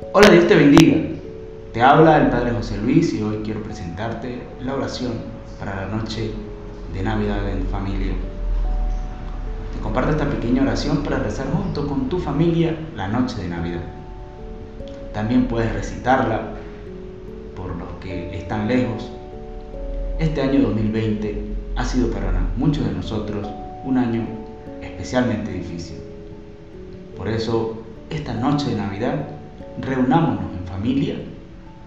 [0.00, 0.96] Hola, Dios te bendiga.
[1.72, 5.12] Te habla el Padre José Luis y hoy quiero presentarte la oración
[5.58, 6.30] para la noche
[6.94, 8.12] de Navidad en familia.
[9.74, 13.80] Te comparto esta pequeña oración para rezar junto con tu familia la noche de Navidad.
[15.12, 16.42] También puedes recitarla
[17.56, 19.10] por los que están lejos.
[20.20, 21.44] Este año 2020
[21.74, 23.48] ha sido para muchos de nosotros
[23.84, 24.24] un año
[24.80, 25.98] especialmente difícil.
[27.16, 29.37] Por eso, esta noche de Navidad
[29.80, 31.16] reunámonos en familia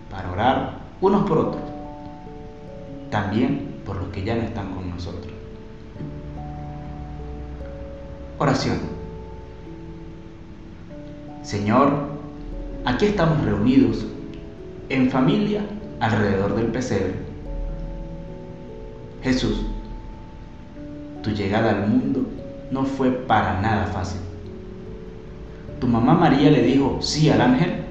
[0.09, 1.63] para orar unos por otros,
[3.09, 5.33] también por los que ya no están con nosotros.
[8.37, 8.77] Oración.
[11.43, 11.91] Señor,
[12.85, 14.05] aquí estamos reunidos
[14.89, 15.61] en familia
[15.99, 17.15] alrededor del pesebre.
[19.23, 19.65] Jesús,
[21.21, 22.25] tu llegada al mundo
[22.71, 24.21] no fue para nada fácil.
[25.81, 27.81] Tu mamá María le dijo sí al ángel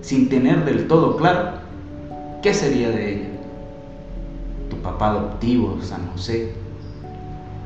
[0.00, 1.52] sin tener del todo claro
[2.42, 3.28] qué sería de ella.
[4.68, 6.52] Tu papá adoptivo, San José,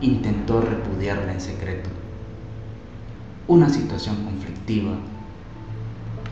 [0.03, 1.89] intentó repudiarla en secreto.
[3.49, 4.93] Una situación conflictiva.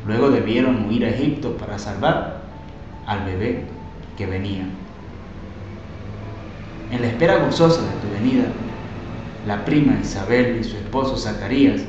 [0.06, 2.42] Luego debieron huir a Egipto para salvar
[3.06, 3.64] al bebé
[4.18, 4.66] que venía.
[6.90, 8.44] En la espera gozosa de tu venida,
[9.46, 11.80] la prima Isabel y su esposo Zacarías,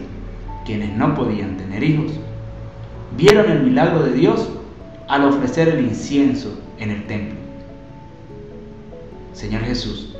[0.66, 2.12] quienes no podían tener hijos,
[3.18, 4.50] vieron el milagro de Dios
[5.08, 7.36] al ofrecer el incienso en el templo.
[9.34, 10.16] Señor Jesús,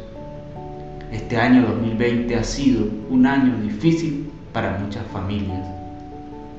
[1.12, 5.66] este año 2020 ha sido un año difícil para muchas familias,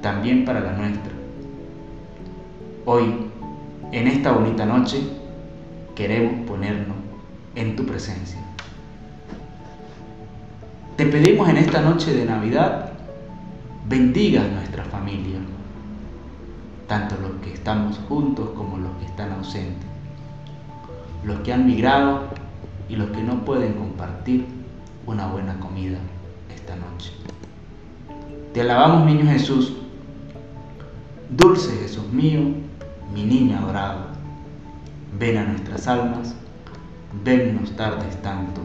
[0.01, 1.13] también para la nuestra.
[2.87, 3.05] Hoy,
[3.93, 4.99] en esta bonita noche,
[5.95, 6.97] queremos ponernos
[7.55, 8.39] en tu presencia.
[10.97, 12.94] Te pedimos en esta noche de Navidad,
[13.87, 15.39] bendiga a nuestra familia
[16.87, 19.89] tanto los que estamos juntos como los que están ausentes,
[21.25, 22.29] los que han migrado
[22.89, 24.47] y los que no pueden compartir
[25.07, 25.99] una buena comida
[26.55, 27.13] esta noche.
[28.53, 29.75] Te alabamos, niño Jesús,
[31.31, 32.41] dulce Jesús mío,
[33.13, 34.07] mi niña adorado,
[35.19, 36.35] ven a nuestras almas,
[37.25, 38.61] vennos tardes tanto.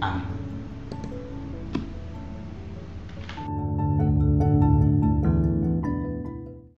[0.00, 0.43] Amén.